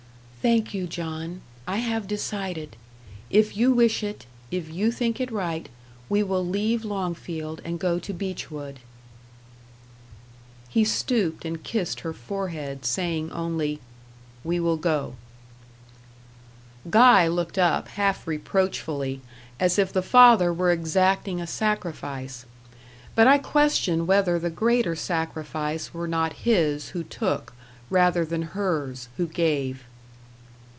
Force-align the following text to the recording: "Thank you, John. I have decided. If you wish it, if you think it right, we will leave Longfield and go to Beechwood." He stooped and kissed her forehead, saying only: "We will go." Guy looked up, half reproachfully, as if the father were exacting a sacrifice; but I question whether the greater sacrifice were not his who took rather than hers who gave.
"Thank 0.41 0.73
you, 0.73 0.87
John. 0.87 1.41
I 1.67 1.77
have 1.77 2.07
decided. 2.07 2.75
If 3.29 3.55
you 3.55 3.71
wish 3.73 4.01
it, 4.01 4.25
if 4.49 4.71
you 4.73 4.91
think 4.91 5.19
it 5.21 5.29
right, 5.31 5.69
we 6.09 6.23
will 6.23 6.43
leave 6.43 6.83
Longfield 6.83 7.61
and 7.63 7.79
go 7.79 7.99
to 7.99 8.11
Beechwood." 8.11 8.79
He 10.67 10.83
stooped 10.83 11.45
and 11.45 11.61
kissed 11.63 11.99
her 11.99 12.11
forehead, 12.11 12.85
saying 12.87 13.31
only: 13.31 13.81
"We 14.43 14.59
will 14.59 14.77
go." 14.77 15.13
Guy 16.89 17.27
looked 17.27 17.59
up, 17.59 17.89
half 17.89 18.25
reproachfully, 18.25 19.21
as 19.59 19.77
if 19.77 19.93
the 19.93 20.01
father 20.01 20.51
were 20.51 20.71
exacting 20.71 21.39
a 21.39 21.45
sacrifice; 21.45 22.47
but 23.13 23.27
I 23.27 23.37
question 23.37 24.07
whether 24.07 24.39
the 24.39 24.49
greater 24.49 24.95
sacrifice 24.95 25.93
were 25.93 26.07
not 26.07 26.33
his 26.33 26.89
who 26.97 27.03
took 27.03 27.53
rather 27.91 28.25
than 28.25 28.41
hers 28.57 29.07
who 29.17 29.27
gave. 29.27 29.83